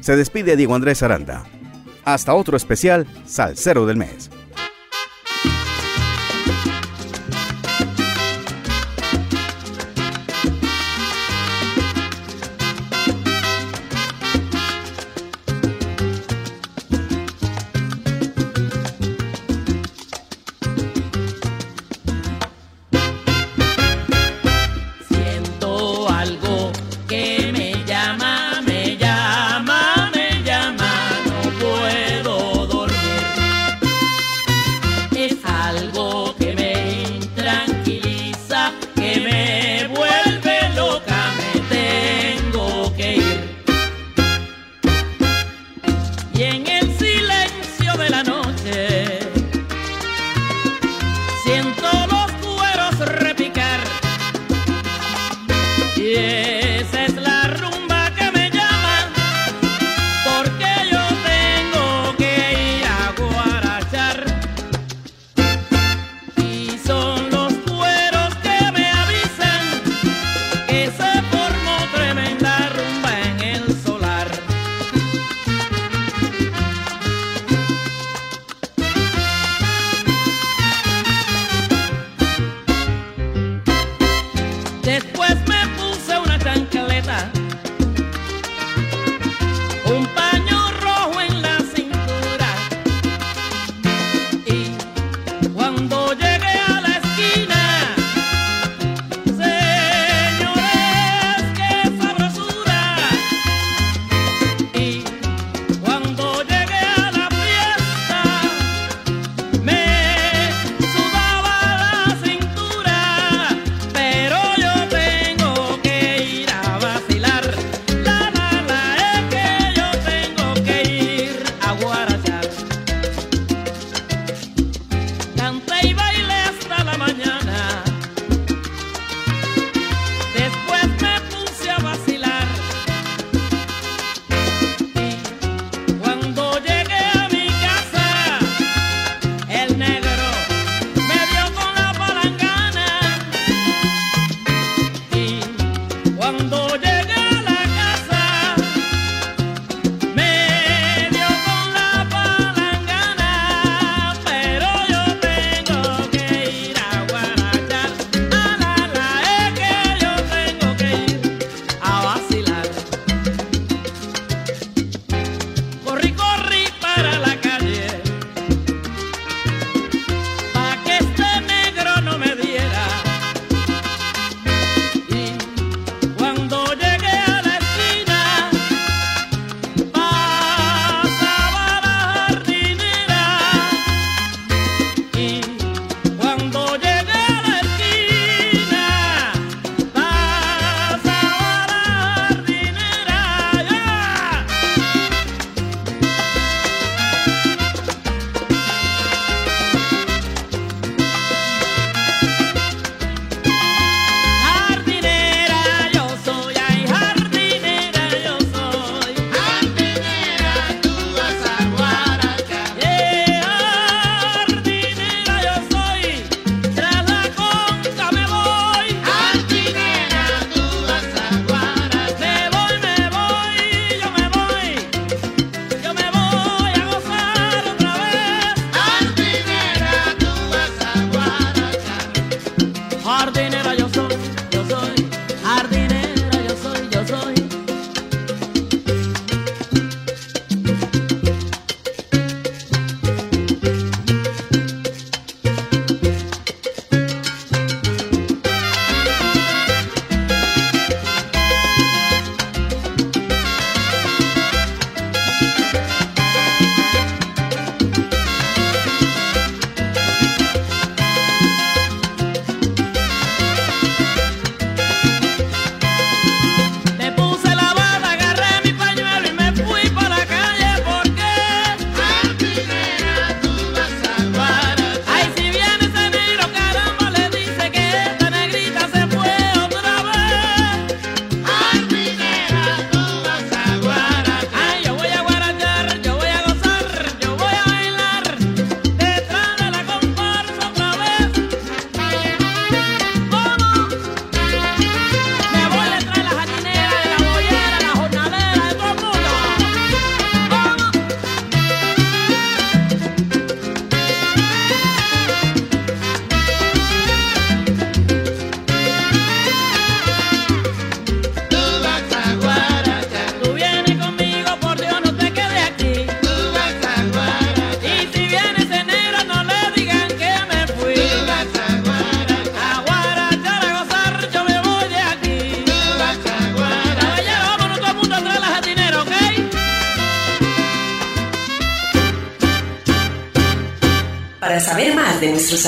Se 0.00 0.16
despide 0.16 0.56
Diego 0.56 0.74
Andrés 0.74 1.04
Aranda. 1.04 1.44
Hasta 2.04 2.34
otro 2.34 2.56
especial 2.56 3.06
Salsero 3.26 3.86
del 3.86 3.96
Mes. 3.96 4.30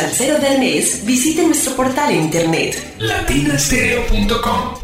Más 0.02 0.18
de 0.18 0.28
nuestro 0.28 0.38
salsero 0.38 0.38
del 0.38 0.58
mes, 0.58 1.04
visite 1.04 1.42
nuestro 1.42 1.74
portal 1.74 2.10
en 2.12 2.24
internet 2.24 2.94
latinastereo.com. 2.98 4.77